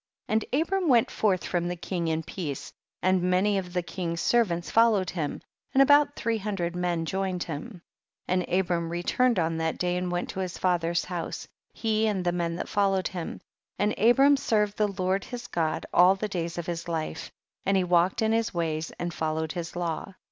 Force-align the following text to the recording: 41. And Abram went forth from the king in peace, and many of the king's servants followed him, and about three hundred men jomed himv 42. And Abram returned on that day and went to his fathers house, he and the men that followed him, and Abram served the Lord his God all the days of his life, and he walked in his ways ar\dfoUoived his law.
41. 0.27 0.35
And 0.51 0.61
Abram 0.63 0.87
went 0.89 1.11
forth 1.11 1.43
from 1.45 1.67
the 1.67 1.75
king 1.75 2.07
in 2.07 2.23
peace, 2.23 2.73
and 3.03 3.21
many 3.21 3.59
of 3.59 3.71
the 3.71 3.83
king's 3.83 4.19
servants 4.19 4.71
followed 4.71 5.11
him, 5.11 5.41
and 5.75 5.83
about 5.83 6.15
three 6.15 6.39
hundred 6.39 6.75
men 6.75 7.05
jomed 7.05 7.45
himv 7.45 7.61
42. 7.61 7.81
And 8.27 8.45
Abram 8.49 8.89
returned 8.89 9.37
on 9.37 9.57
that 9.57 9.77
day 9.77 9.97
and 9.97 10.11
went 10.11 10.29
to 10.31 10.39
his 10.39 10.57
fathers 10.57 11.05
house, 11.05 11.47
he 11.71 12.07
and 12.07 12.25
the 12.25 12.31
men 12.31 12.55
that 12.55 12.67
followed 12.67 13.09
him, 13.09 13.41
and 13.77 13.93
Abram 13.99 14.37
served 14.37 14.77
the 14.77 14.87
Lord 14.87 15.23
his 15.25 15.45
God 15.45 15.85
all 15.93 16.15
the 16.15 16.27
days 16.27 16.57
of 16.57 16.65
his 16.65 16.87
life, 16.87 17.31
and 17.63 17.77
he 17.77 17.83
walked 17.83 18.23
in 18.23 18.31
his 18.31 18.51
ways 18.55 18.91
ar\dfoUoived 18.99 19.51
his 19.51 19.75
law. 19.75 20.15